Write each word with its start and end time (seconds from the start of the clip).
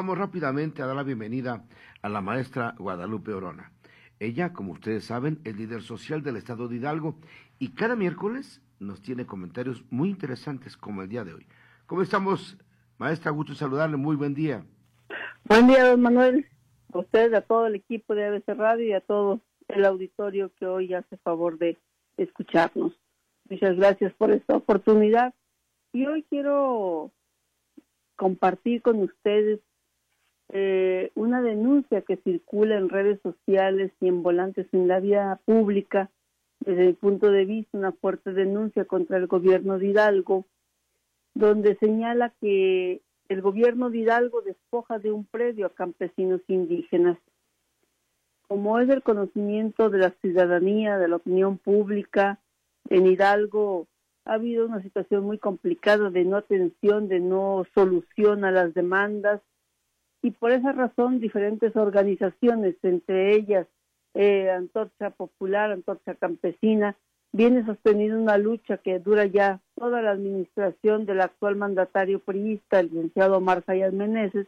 Vamos 0.00 0.16
rápidamente 0.16 0.80
a 0.80 0.86
dar 0.86 0.96
la 0.96 1.02
bienvenida 1.02 1.62
a 2.00 2.08
la 2.08 2.22
maestra 2.22 2.74
Guadalupe 2.78 3.34
Orona. 3.34 3.70
Ella, 4.18 4.54
como 4.54 4.72
ustedes 4.72 5.04
saben, 5.04 5.40
es 5.44 5.54
líder 5.54 5.82
social 5.82 6.22
del 6.22 6.36
Estado 6.36 6.68
de 6.68 6.76
Hidalgo 6.76 7.16
y 7.58 7.74
cada 7.74 7.96
miércoles 7.96 8.62
nos 8.78 9.02
tiene 9.02 9.26
comentarios 9.26 9.84
muy 9.90 10.08
interesantes 10.08 10.78
como 10.78 11.02
el 11.02 11.10
día 11.10 11.22
de 11.22 11.34
hoy. 11.34 11.46
¿Cómo 11.84 12.00
estamos, 12.00 12.56
maestra? 12.96 13.30
Gusto 13.30 13.54
saludarle. 13.54 13.98
Muy 13.98 14.16
buen 14.16 14.32
día. 14.32 14.64
Buen 15.44 15.66
día, 15.66 15.90
don 15.90 16.00
Manuel. 16.00 16.46
A 16.94 17.00
usted, 17.00 17.34
a 17.34 17.42
todo 17.42 17.66
el 17.66 17.74
equipo 17.74 18.14
de 18.14 18.24
ABC 18.24 18.56
Radio 18.56 18.86
y 18.86 18.92
a 18.94 19.02
todo 19.02 19.42
el 19.68 19.84
auditorio 19.84 20.50
que 20.58 20.64
hoy 20.64 20.94
hace 20.94 21.18
favor 21.18 21.58
de 21.58 21.78
escucharnos. 22.16 22.98
Muchas 23.50 23.76
gracias 23.76 24.14
por 24.14 24.30
esta 24.30 24.56
oportunidad. 24.56 25.34
Y 25.92 26.06
hoy 26.06 26.22
quiero 26.30 27.12
compartir 28.16 28.80
con 28.80 29.02
ustedes 29.02 29.60
eh, 30.52 31.12
una 31.14 31.42
denuncia 31.42 32.02
que 32.02 32.16
circula 32.16 32.76
en 32.76 32.88
redes 32.88 33.20
sociales 33.22 33.92
y 34.00 34.08
en 34.08 34.22
volantes 34.22 34.66
en 34.72 34.88
la 34.88 34.98
vía 34.98 35.40
pública, 35.44 36.10
desde 36.58 36.86
mi 36.86 36.92
punto 36.92 37.30
de 37.30 37.44
vista, 37.44 37.78
una 37.78 37.92
fuerte 37.92 38.32
denuncia 38.32 38.84
contra 38.84 39.16
el 39.16 39.28
gobierno 39.28 39.78
de 39.78 39.86
Hidalgo, 39.86 40.46
donde 41.34 41.76
señala 41.76 42.34
que 42.40 43.00
el 43.28 43.42
gobierno 43.42 43.90
de 43.90 43.98
Hidalgo 43.98 44.42
despoja 44.42 44.98
de 44.98 45.12
un 45.12 45.24
predio 45.24 45.66
a 45.66 45.74
campesinos 45.74 46.40
indígenas. 46.48 47.16
Como 48.48 48.80
es 48.80 48.88
el 48.88 49.04
conocimiento 49.04 49.88
de 49.88 49.98
la 49.98 50.10
ciudadanía, 50.20 50.98
de 50.98 51.06
la 51.06 51.16
opinión 51.16 51.58
pública, 51.58 52.40
en 52.88 53.06
Hidalgo 53.06 53.86
ha 54.24 54.34
habido 54.34 54.66
una 54.66 54.82
situación 54.82 55.22
muy 55.22 55.38
complicada 55.38 56.10
de 56.10 56.24
no 56.24 56.36
atención, 56.36 57.06
de 57.06 57.20
no 57.20 57.64
solución 57.72 58.44
a 58.44 58.50
las 58.50 58.74
demandas 58.74 59.40
y 60.22 60.32
por 60.32 60.52
esa 60.52 60.72
razón 60.72 61.20
diferentes 61.20 61.74
organizaciones, 61.76 62.76
entre 62.82 63.34
ellas 63.34 63.66
eh, 64.14 64.50
Antorcha 64.50 65.10
Popular, 65.10 65.70
Antorcha 65.70 66.14
Campesina, 66.14 66.96
viene 67.32 67.64
sosteniendo 67.64 68.20
una 68.20 68.38
lucha 68.38 68.78
que 68.78 68.98
dura 68.98 69.24
ya 69.24 69.60
toda 69.76 70.02
la 70.02 70.10
administración 70.10 71.06
del 71.06 71.20
actual 71.20 71.56
mandatario 71.56 72.18
priista, 72.18 72.80
el 72.80 72.86
licenciado 72.86 73.36
Omar 73.36 73.62
Hayat 73.66 73.92
Meneses, 73.92 74.46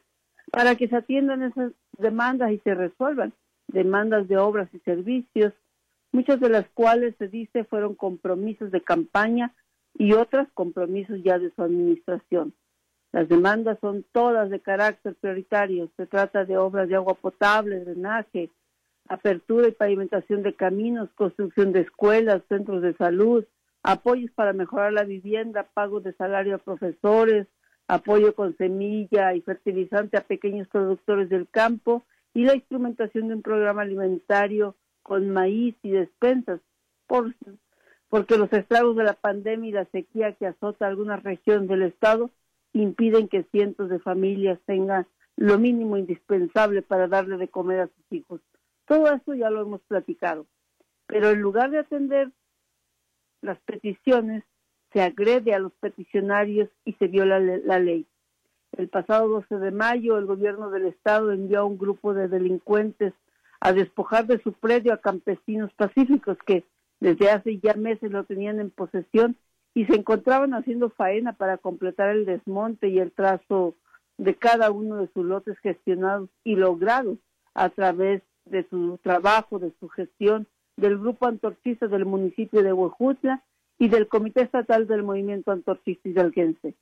para 0.51 0.75
que 0.75 0.89
se 0.89 0.97
atiendan 0.97 1.43
esas 1.43 1.73
demandas 1.97 2.51
y 2.53 2.59
se 2.59 2.75
resuelvan 2.75 3.33
demandas 3.69 4.29
de 4.29 4.37
obras 4.37 4.69
y 4.75 4.79
servicios, 4.81 5.53
muchas 6.11 6.41
de 6.41 6.51
las 6.51 6.69
cuales 6.75 7.15
se 7.19 7.29
dice 7.29 7.65
fueron 7.65 7.95
compromisos 7.95 8.71
de 8.71 8.83
campaña 8.83 9.55
y 9.95 10.13
otras 10.13 10.49
compromisos 10.53 11.23
ya 11.23 11.39
de 11.39 11.51
su 11.55 11.63
administración. 11.63 12.53
Las 13.13 13.29
demandas 13.29 13.79
son 13.81 14.05
todas 14.11 14.49
de 14.49 14.61
carácter 14.61 15.15
prioritario. 15.17 15.91
Se 15.97 16.07
trata 16.07 16.47
de 16.47 16.57
obras 16.57 16.89
de 16.89 16.97
agua 16.97 17.15
potable, 17.15 17.81
drenaje, 17.81 18.51
apertura 19.07 19.69
y 19.69 19.73
pavimentación 19.73 20.43
de 20.43 20.55
caminos, 20.55 21.11
construcción 21.15 21.73
de 21.73 21.81
escuelas, 21.81 22.43
centros 22.49 22.81
de 22.81 22.95
salud, 22.95 23.45
apoyos 23.83 24.31
para 24.33 24.55
mejorar 24.55 24.95
la 24.95 25.05
vivienda, 25.05 25.69
pago 25.75 26.01
de 26.01 26.15
salario 26.15 26.55
a 26.55 26.59
profesores, 26.59 27.47
apoyo 27.87 28.35
con 28.35 28.57
semilla 28.57 29.35
y 29.35 29.43
fertilizante 29.43 30.17
a 30.17 30.23
pequeños 30.25 30.69
productores 30.69 31.29
del 31.29 31.47
campo 31.49 32.05
y 32.33 32.45
la 32.45 32.55
instrumentación 32.55 33.29
de 33.29 33.35
un 33.35 33.43
programa 33.43 33.83
alimentario 33.83 34.75
con 35.03 35.29
maíz 35.31 35.75
y 35.83 35.91
despensas, 35.91 36.61
por, 37.07 37.35
porque 38.09 38.39
los 38.39 38.51
estragos 38.53 38.97
de 38.97 39.05
la 39.05 39.15
pandemia 39.15 39.69
y 39.69 39.73
la 39.73 39.85
sequía 39.87 40.33
que 40.33 40.47
azota 40.47 40.87
algunas 40.87 41.23
regiones 41.23 41.69
del 41.69 41.83
estado 41.83 42.31
impiden 42.73 43.29
que 43.29 43.45
cientos 43.45 43.89
de 43.89 43.99
familias 43.99 44.59
tengan 44.67 45.07
lo 45.37 45.59
mínimo 45.59 45.97
indispensable 45.97 46.83
para 46.83 47.09
darle 47.09 47.37
de 47.37 47.49
comer 47.49 47.81
a 47.81 47.87
sus 47.87 48.13
hijos. 48.13 48.41
Todo 48.87 49.13
eso 49.13 49.35
ya 49.35 49.51
lo 49.51 49.63
hemos 49.63 49.81
platicado. 49.83 50.47
Pero 51.07 51.31
en 51.31 51.41
lugar 51.41 51.71
de 51.71 51.79
atender 51.79 52.31
las 53.41 53.59
peticiones, 53.61 54.45
se 54.93 55.01
agrede 55.01 55.55
a 55.55 55.59
los 55.59 55.73
peticionarios 55.73 56.69
y 56.85 56.93
se 56.95 57.09
viola 57.09 57.41
la 57.41 57.79
ley. 57.79 58.07
El 58.73 58.89
pasado 58.89 59.29
12 59.29 59.57
de 59.57 59.71
mayo, 59.71 60.19
el 60.19 60.27
gobierno 60.27 60.71
del 60.71 60.87
estado 60.87 61.33
envió 61.33 61.61
a 61.61 61.65
un 61.65 61.79
grupo 61.79 62.15
de 62.15 62.29
delincuentes 62.29 63.13
a 63.61 63.73
despojar 63.73 64.27
de 64.27 64.43
su 64.43 64.53
predio 64.53 64.93
a 64.93 64.99
campesinos 64.99 65.73
pacíficos 65.75 66.37
que 66.47 66.65
desde 67.01 67.31
hace 67.31 67.59
ya 67.59 67.75
meses 67.75 68.11
lo 68.11 68.25
tenían 68.25 68.61
en 68.61 68.71
posesión 68.71 69.37
y 69.75 69.87
se 69.87 69.95
encontraban 69.95 70.55
haciendo 70.55 70.91
faena 70.91 71.33
para 71.33 71.59
completar 71.59 72.11
el 72.11 72.27
desmonte 72.27 72.89
y 72.89 72.99
el 72.99 73.13
trazo 73.13 73.75
de 74.19 74.35
cada 74.35 74.71
uno 74.71 74.97
de 74.97 75.09
sus 75.09 75.25
lotes 75.25 75.59
gestionados 75.59 76.29
y 76.45 76.57
logrados 76.57 77.19
a 77.55 77.71
través 77.71 78.23
de 78.45 78.67
su 78.69 78.99
trabajo, 79.03 79.59
de 79.59 79.73
su 79.81 79.89
gestión, 79.89 80.47
del 80.77 80.99
grupo 80.99 81.27
antorchista 81.27 81.87
del 81.87 82.05
municipio 82.05 82.63
de 82.63 82.73
Huejutla 82.73 83.43
y 83.79 83.89
del 83.89 84.09
Comité 84.09 84.43
Estatal 84.43 84.87
del 84.87 85.03
Movimiento 85.03 85.53
Antorchista 85.53 86.09
Hidalguense. 86.09 86.75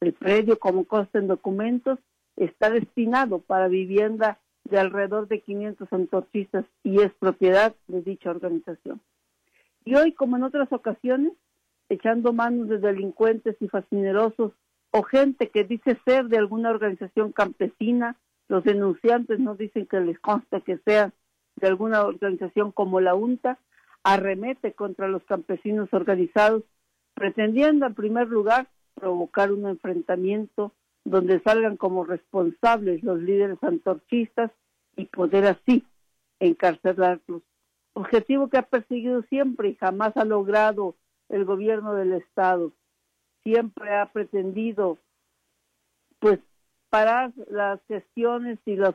El 0.00 0.12
predio, 0.12 0.58
como 0.58 0.84
consta 0.84 1.18
en 1.18 1.28
documentos, 1.28 1.98
está 2.36 2.70
destinado 2.70 3.40
para 3.40 3.68
vivienda 3.68 4.38
de 4.64 4.78
alrededor 4.78 5.28
de 5.28 5.40
500 5.40 5.92
antorchistas 5.92 6.64
y 6.82 7.00
es 7.00 7.12
propiedad 7.14 7.74
de 7.88 8.02
dicha 8.02 8.30
organización. 8.30 9.00
Y 9.84 9.94
hoy, 9.94 10.12
como 10.12 10.36
en 10.36 10.44
otras 10.44 10.72
ocasiones, 10.72 11.32
echando 11.88 12.32
manos 12.32 12.68
de 12.68 12.78
delincuentes 12.78 13.56
y 13.60 13.68
fascinerosos 13.68 14.52
o 14.90 15.02
gente 15.02 15.50
que 15.50 15.64
dice 15.64 15.98
ser 16.04 16.26
de 16.28 16.38
alguna 16.38 16.70
organización 16.70 17.32
campesina, 17.32 18.16
los 18.48 18.64
denunciantes 18.64 19.38
no 19.38 19.54
dicen 19.54 19.86
que 19.86 20.00
les 20.00 20.18
consta 20.18 20.60
que 20.60 20.78
sea 20.78 21.12
de 21.56 21.68
alguna 21.68 22.02
organización 22.04 22.72
como 22.72 23.00
la 23.00 23.14
UNTA, 23.14 23.58
arremete 24.02 24.72
contra 24.72 25.08
los 25.08 25.24
campesinos 25.24 25.88
organizados, 25.92 26.62
pretendiendo 27.14 27.86
en 27.86 27.94
primer 27.94 28.28
lugar 28.28 28.68
provocar 28.94 29.52
un 29.52 29.66
enfrentamiento 29.66 30.72
donde 31.04 31.40
salgan 31.40 31.76
como 31.76 32.04
responsables 32.04 33.02
los 33.02 33.20
líderes 33.20 33.58
antorchistas 33.62 34.50
y 34.96 35.06
poder 35.06 35.46
así 35.46 35.84
encarcelarlos. 36.40 37.42
Objetivo 37.94 38.48
que 38.48 38.58
ha 38.58 38.62
perseguido 38.62 39.22
siempre 39.22 39.70
y 39.70 39.74
jamás 39.74 40.16
ha 40.16 40.24
logrado 40.24 40.94
el 41.28 41.44
gobierno 41.44 41.94
del 41.94 42.12
Estado. 42.12 42.72
Siempre 43.42 43.96
ha 43.96 44.06
pretendido 44.06 44.98
pues 46.18 46.40
parar 46.90 47.32
las 47.48 47.80
gestiones 47.86 48.58
y 48.66 48.76
las 48.76 48.94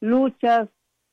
luchas, 0.00 0.68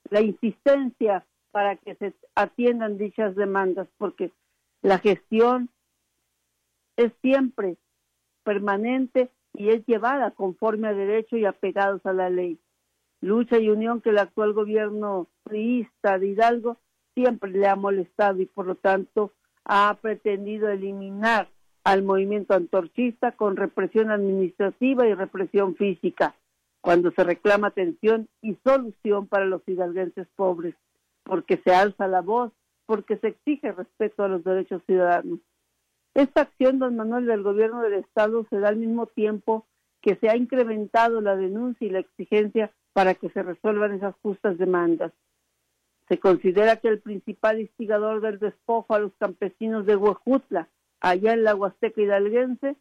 la 0.09 0.21
insistencia 0.21 1.25
para 1.51 1.75
que 1.77 1.95
se 1.95 2.13
atiendan 2.35 2.97
dichas 2.97 3.35
demandas, 3.35 3.87
porque 3.97 4.31
la 4.81 4.99
gestión 4.99 5.69
es 6.97 7.11
siempre 7.21 7.77
permanente 8.43 9.29
y 9.53 9.69
es 9.69 9.85
llevada 9.85 10.31
conforme 10.31 10.87
a 10.87 10.93
derecho 10.93 11.37
y 11.37 11.45
apegados 11.45 12.05
a 12.05 12.13
la 12.13 12.29
ley. 12.29 12.59
Lucha 13.21 13.57
y 13.59 13.69
unión 13.69 14.01
que 14.01 14.09
el 14.09 14.17
actual 14.17 14.53
gobierno 14.53 15.27
priista 15.43 16.17
de 16.19 16.27
Hidalgo 16.27 16.77
siempre 17.13 17.51
le 17.51 17.67
ha 17.67 17.75
molestado 17.75 18.41
y 18.41 18.45
por 18.45 18.65
lo 18.65 18.75
tanto 18.75 19.33
ha 19.71 19.95
pretendido 20.01 20.67
eliminar 20.67 21.47
al 21.83 22.01
movimiento 22.01 22.55
antorchista 22.55 23.33
con 23.33 23.55
represión 23.55 24.09
administrativa 24.09 25.07
y 25.07 25.13
represión 25.13 25.75
física, 25.75 26.33
cuando 26.81 27.11
se 27.11 27.23
reclama 27.23 27.67
atención 27.67 28.27
y 28.41 28.57
solución 28.63 29.27
para 29.27 29.45
los 29.45 29.61
hidalguenses 29.67 30.27
pobres, 30.35 30.73
porque 31.23 31.61
se 31.63 31.71
alza 31.71 32.07
la 32.07 32.21
voz, 32.21 32.51
porque 32.87 33.17
se 33.17 33.27
exige 33.27 33.71
respeto 33.71 34.23
a 34.23 34.27
los 34.27 34.43
derechos 34.43 34.81
ciudadanos. 34.87 35.37
Esta 36.15 36.41
acción, 36.41 36.79
don 36.79 36.95
Manuel, 36.95 37.27
del 37.27 37.43
gobierno 37.43 37.83
del 37.83 37.93
Estado 37.93 38.47
se 38.49 38.59
da 38.59 38.69
al 38.69 38.77
mismo 38.77 39.05
tiempo 39.05 39.67
que 40.01 40.15
se 40.15 40.29
ha 40.29 40.35
incrementado 40.35 41.21
la 41.21 41.35
denuncia 41.35 41.85
y 41.85 41.91
la 41.91 41.99
exigencia 41.99 42.71
para 42.93 43.13
que 43.13 43.29
se 43.29 43.43
resuelvan 43.43 43.93
esas 43.93 44.15
justas 44.23 44.57
demandas. 44.57 45.11
Se 46.09 46.19
considera 46.19 46.77
que 46.77 46.87
el 46.87 46.99
principal 46.99 47.61
instigador 47.61 48.19
del 48.19 48.39
despojo 48.39 48.95
a 48.95 48.99
los 48.99 49.13
campesinos 49.19 49.85
de 49.85 49.95
Huejutla, 49.95 50.67
allá 50.99 51.33
en 51.33 51.43
la 51.43 51.55
Huasteca 51.55 52.01
hidalguense, 52.01 52.75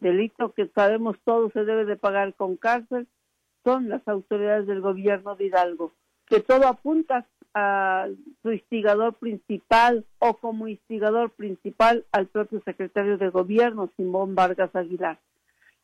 delito 0.00 0.52
que 0.52 0.66
sabemos 0.74 1.16
todos 1.24 1.52
se 1.52 1.64
debe 1.64 1.84
de 1.84 1.96
pagar 1.96 2.34
con 2.34 2.56
cárcel, 2.56 3.06
son 3.62 3.88
las 3.88 4.06
autoridades 4.08 4.66
del 4.66 4.80
gobierno 4.80 5.36
de 5.36 5.46
Hidalgo, 5.46 5.92
que 6.26 6.40
todo 6.40 6.66
apunta 6.66 7.26
a 7.54 8.08
su 8.42 8.52
instigador 8.52 9.14
principal 9.14 10.04
o 10.18 10.34
como 10.34 10.66
instigador 10.66 11.30
principal 11.30 12.04
al 12.10 12.26
propio 12.26 12.60
secretario 12.64 13.16
de 13.16 13.28
gobierno, 13.28 13.90
Simón 13.96 14.34
Vargas 14.34 14.74
Aguilar. 14.74 15.20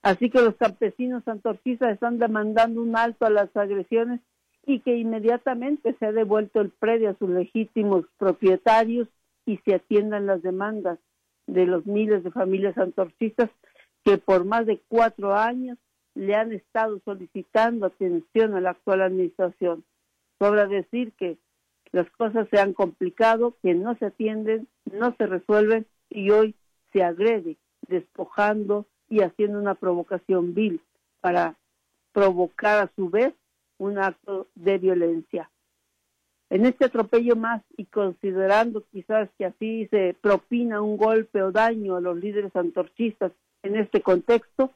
Así 0.02 0.30
que 0.30 0.42
los 0.42 0.56
campesinos 0.56 1.22
santorcistas 1.24 1.92
están 1.92 2.18
demandando 2.18 2.82
un 2.82 2.96
alto 2.96 3.24
a 3.24 3.30
las 3.30 3.54
agresiones 3.56 4.20
y 4.70 4.80
que 4.80 4.96
inmediatamente 4.96 5.96
se 5.98 6.06
ha 6.06 6.12
devuelto 6.12 6.60
el 6.60 6.70
predio 6.70 7.10
a 7.10 7.14
sus 7.14 7.28
legítimos 7.28 8.06
propietarios 8.18 9.08
y 9.44 9.56
se 9.58 9.74
atiendan 9.74 10.26
las 10.26 10.42
demandas 10.42 10.98
de 11.48 11.66
los 11.66 11.86
miles 11.86 12.22
de 12.22 12.30
familias 12.30 12.78
antorchistas 12.78 13.50
que 14.04 14.16
por 14.18 14.44
más 14.44 14.66
de 14.66 14.80
cuatro 14.88 15.34
años 15.34 15.76
le 16.14 16.36
han 16.36 16.52
estado 16.52 17.00
solicitando 17.04 17.86
atención 17.86 18.54
a 18.54 18.60
la 18.60 18.70
actual 18.70 19.02
administración. 19.02 19.84
Sobra 20.38 20.66
decir 20.66 21.12
que 21.18 21.36
las 21.90 22.08
cosas 22.12 22.46
se 22.50 22.60
han 22.60 22.72
complicado, 22.72 23.56
que 23.62 23.74
no 23.74 23.96
se 23.96 24.06
atienden, 24.06 24.68
no 24.84 25.16
se 25.16 25.26
resuelven 25.26 25.86
y 26.08 26.30
hoy 26.30 26.54
se 26.92 27.02
agrede, 27.02 27.56
despojando 27.88 28.86
y 29.08 29.22
haciendo 29.22 29.58
una 29.58 29.74
provocación 29.74 30.54
vil 30.54 30.80
para 31.20 31.56
provocar 32.12 32.84
a 32.84 32.90
su 32.94 33.10
vez 33.10 33.34
un 33.80 33.98
acto 33.98 34.48
de 34.54 34.78
violencia. 34.78 35.50
En 36.50 36.66
este 36.66 36.84
atropello 36.84 37.34
más 37.34 37.62
y 37.76 37.86
considerando 37.86 38.84
quizás 38.92 39.30
que 39.38 39.46
así 39.46 39.86
se 39.90 40.14
propina 40.20 40.82
un 40.82 40.96
golpe 40.96 41.42
o 41.42 41.50
daño 41.50 41.96
a 41.96 42.00
los 42.00 42.16
líderes 42.16 42.54
antorchistas 42.54 43.32
en 43.62 43.76
este 43.76 44.02
contexto, 44.02 44.70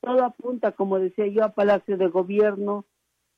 todo 0.00 0.24
apunta, 0.24 0.72
como 0.72 0.98
decía 0.98 1.26
yo, 1.28 1.44
a 1.44 1.50
Palacio 1.50 1.96
de 1.96 2.08
Gobierno 2.08 2.84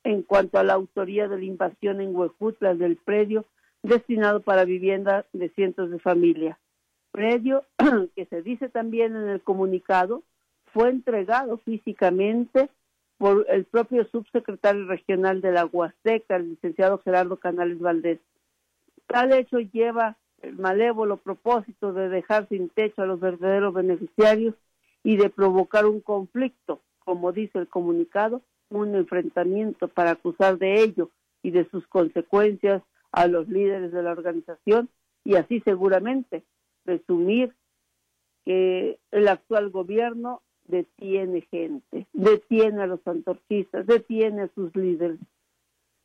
en 0.03 0.21
cuanto 0.21 0.57
a 0.57 0.63
la 0.63 0.73
autoría 0.73 1.27
de 1.27 1.37
la 1.37 1.45
invasión 1.45 2.01
en 2.01 2.15
Huejutla 2.15 2.75
del 2.75 2.97
predio 2.97 3.45
destinado 3.83 4.41
para 4.41 4.65
vivienda 4.65 5.25
de 5.31 5.49
cientos 5.49 5.91
de 5.91 5.99
familias. 5.99 6.57
Predio 7.11 7.63
que 8.15 8.25
se 8.25 8.41
dice 8.41 8.67
también 8.67 9.15
en 9.15 9.29
el 9.29 9.41
comunicado 9.41 10.23
fue 10.73 10.89
entregado 10.89 11.57
físicamente 11.59 12.69
por 13.17 13.45
el 13.49 13.65
propio 13.65 14.05
subsecretario 14.09 14.85
regional 14.87 15.41
de 15.41 15.51
la 15.51 15.65
Huasteca, 15.65 16.35
el 16.35 16.49
licenciado 16.49 16.99
Gerardo 16.99 17.37
Canales 17.37 17.79
Valdés. 17.79 18.19
Tal 19.07 19.33
hecho 19.33 19.59
lleva 19.59 20.17
el 20.41 20.57
malévolo 20.57 21.17
propósito 21.17 21.93
de 21.93 22.09
dejar 22.09 22.47
sin 22.49 22.69
techo 22.69 23.01
a 23.01 23.05
los 23.05 23.19
verdaderos 23.19 23.73
beneficiarios 23.73 24.55
y 25.03 25.17
de 25.17 25.29
provocar 25.29 25.85
un 25.85 26.01
conflicto, 26.01 26.81
como 26.99 27.31
dice 27.31 27.59
el 27.59 27.67
comunicado, 27.67 28.41
un 28.69 28.95
enfrentamiento 28.95 29.87
para 29.87 30.11
acusar 30.11 30.57
de 30.57 30.81
ello 30.81 31.09
y 31.41 31.51
de 31.51 31.69
sus 31.69 31.87
consecuencias 31.87 32.81
a 33.11 33.27
los 33.27 33.47
líderes 33.47 33.91
de 33.91 34.03
la 34.03 34.11
organización 34.11 34.89
y 35.23 35.35
así 35.35 35.61
seguramente 35.61 36.43
presumir 36.83 37.53
que 38.43 38.99
el 39.11 39.27
actual 39.27 39.69
gobierno 39.69 40.41
detiene 40.75 41.41
gente, 41.51 42.07
detiene 42.13 42.83
a 42.83 42.87
los 42.87 43.05
antorchistas, 43.07 43.85
detiene 43.87 44.43
a 44.43 44.49
sus 44.55 44.75
líderes. 44.75 45.19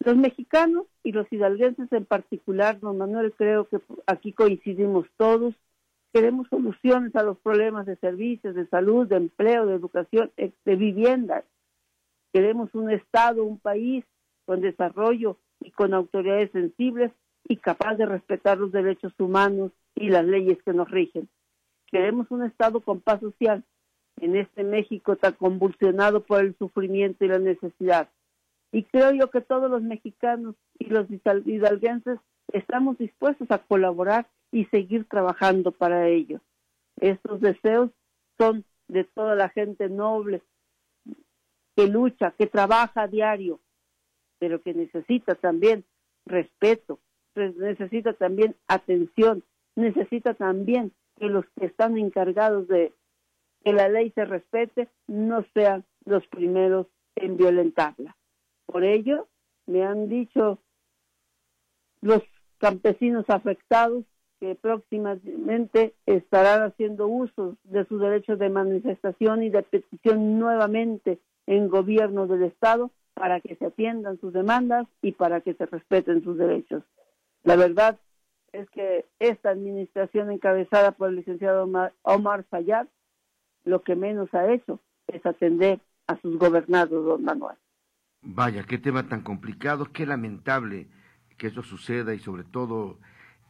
Los 0.04 0.16
mexicanos 0.16 0.86
y 1.02 1.12
los 1.12 1.30
hidalguenses 1.30 1.92
en 1.92 2.04
particular, 2.04 2.80
don 2.80 2.98
Manuel, 2.98 3.32
creo 3.36 3.68
que 3.68 3.78
aquí 4.06 4.32
coincidimos 4.32 5.06
todos, 5.16 5.54
queremos 6.12 6.48
soluciones 6.48 7.14
a 7.16 7.22
los 7.22 7.38
problemas 7.38 7.86
de 7.86 7.96
servicios, 7.96 8.54
de 8.54 8.66
salud, 8.68 9.06
de 9.06 9.16
empleo, 9.16 9.66
de 9.66 9.74
educación, 9.74 10.30
eh, 10.36 10.52
de 10.64 10.76
vivienda. 10.76 11.44
Queremos 12.32 12.74
un 12.74 12.90
Estado, 12.90 13.44
un 13.44 13.58
país 13.58 14.04
con 14.46 14.60
desarrollo 14.60 15.36
y 15.60 15.70
con 15.72 15.92
autoridades 15.92 16.50
sensibles 16.52 17.12
y 17.44 17.56
capaz 17.56 17.96
de 17.96 18.06
respetar 18.06 18.58
los 18.58 18.72
derechos 18.72 19.12
humanos 19.18 19.72
y 19.94 20.08
las 20.08 20.24
leyes 20.24 20.58
que 20.62 20.72
nos 20.72 20.90
rigen. 20.90 21.28
Queremos 21.90 22.30
un 22.30 22.44
Estado 22.44 22.80
con 22.80 23.00
paz 23.00 23.20
social 23.20 23.64
en 24.20 24.36
este 24.36 24.64
México 24.64 25.16
tan 25.16 25.32
convulsionado 25.32 26.22
por 26.22 26.40
el 26.40 26.54
sufrimiento 26.56 27.24
y 27.24 27.28
la 27.28 27.38
necesidad. 27.38 28.08
Y 28.72 28.84
creo 28.84 29.12
yo 29.12 29.30
que 29.30 29.40
todos 29.40 29.70
los 29.70 29.82
mexicanos 29.82 30.54
y 30.78 30.86
los 30.86 31.06
hidalguenses 31.10 32.18
estamos 32.52 32.98
dispuestos 32.98 33.50
a 33.50 33.58
colaborar 33.58 34.28
y 34.52 34.66
seguir 34.66 35.06
trabajando 35.06 35.72
para 35.72 36.08
ello. 36.08 36.40
Estos 37.00 37.40
deseos 37.40 37.90
son 38.38 38.64
de 38.88 39.04
toda 39.04 39.34
la 39.34 39.48
gente 39.48 39.88
noble 39.88 40.42
que 41.76 41.86
lucha, 41.86 42.32
que 42.36 42.46
trabaja 42.46 43.02
a 43.02 43.08
diario, 43.08 43.60
pero 44.38 44.60
que 44.60 44.74
necesita 44.74 45.34
también 45.34 45.84
respeto, 46.26 46.98
necesita 47.34 48.12
también 48.12 48.54
atención, 48.68 49.42
necesita 49.76 50.34
también 50.34 50.92
que 51.18 51.26
los 51.26 51.44
que 51.58 51.66
están 51.66 51.96
encargados 51.96 52.68
de 52.68 52.92
que 53.64 53.72
la 53.72 53.88
ley 53.88 54.10
se 54.12 54.24
respete 54.24 54.88
no 55.06 55.44
sean 55.54 55.84
los 56.04 56.26
primeros 56.28 56.86
en 57.16 57.36
violentarla. 57.36 58.16
Por 58.66 58.84
ello, 58.84 59.28
me 59.66 59.84
han 59.84 60.08
dicho 60.08 60.58
los 62.00 62.22
campesinos 62.58 63.24
afectados 63.28 64.04
que 64.40 64.54
próximamente 64.54 65.94
estarán 66.06 66.62
haciendo 66.62 67.06
uso 67.06 67.56
de 67.64 67.84
su 67.84 67.98
derecho 67.98 68.36
de 68.36 68.48
manifestación 68.48 69.42
y 69.42 69.50
de 69.50 69.62
petición 69.62 70.38
nuevamente 70.38 71.18
en 71.46 71.68
gobierno 71.68 72.26
del 72.26 72.44
Estado 72.44 72.90
para 73.14 73.40
que 73.40 73.56
se 73.56 73.66
atiendan 73.66 74.18
sus 74.18 74.32
demandas 74.32 74.86
y 75.02 75.12
para 75.12 75.42
que 75.42 75.52
se 75.54 75.66
respeten 75.66 76.24
sus 76.24 76.38
derechos. 76.38 76.82
La 77.42 77.56
verdad 77.56 77.98
es 78.52 78.68
que 78.70 79.04
esta 79.18 79.50
administración 79.50 80.30
encabezada 80.30 80.92
por 80.92 81.10
el 81.10 81.16
licenciado 81.16 81.68
Omar, 82.02 82.44
Fayad 82.44 82.86
lo 83.64 83.82
que 83.82 83.96
menos 83.96 84.32
ha 84.34 84.52
hecho 84.52 84.80
es 85.06 85.24
atender 85.24 85.80
a 86.06 86.20
sus 86.20 86.38
gobernados, 86.38 87.04
don 87.04 87.24
Manuel. 87.24 87.56
Vaya, 88.22 88.64
qué 88.64 88.78
tema 88.78 89.08
tan 89.08 89.22
complicado, 89.22 89.86
qué 89.92 90.06
lamentable 90.06 90.88
que 91.38 91.46
eso 91.46 91.62
suceda 91.62 92.14
y 92.14 92.18
sobre 92.18 92.44
todo 92.44 92.98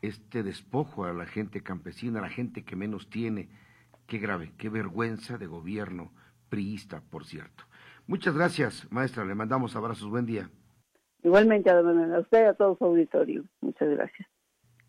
este 0.03 0.43
despojo 0.43 1.05
a 1.05 1.13
la 1.13 1.27
gente 1.27 1.63
campesina, 1.63 2.21
a 2.21 2.23
la 2.23 2.29
gente 2.29 2.65
que 2.65 2.77
menos 2.77 3.11
tiene. 3.11 3.49
Qué 4.07 4.19
grave, 4.19 4.53
qué 4.59 4.69
vergüenza 4.69 5.39
de 5.39 5.47
gobierno 5.47 6.13
priista, 6.49 7.03
por 7.11 7.25
cierto. 7.25 7.65
Muchas 8.07 8.35
gracias, 8.35 8.91
maestra. 8.91 9.25
Le 9.25 9.35
mandamos 9.35 9.77
abrazos. 9.77 10.09
Buen 10.09 10.27
día. 10.27 10.51
Igualmente, 11.23 11.71
a 11.71 11.81
usted 12.19 12.45
y 12.45 12.47
a 12.47 12.55
todo 12.55 12.77
su 12.77 12.85
auditorio. 12.85 13.45
Muchas 13.61 13.89
gracias. 13.89 14.29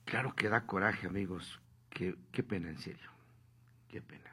Claro 0.05 0.33
que 0.35 0.49
da 0.49 0.65
coraje, 0.65 1.07
amigos. 1.07 1.61
Qué, 1.89 2.15
qué 2.31 2.41
pena, 2.41 2.69
en 2.69 2.79
serio. 2.79 3.11
Qué 3.89 4.01
pena. 4.01 4.30